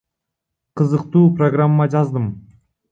[0.77, 2.25] Кызыктуу программа жаздым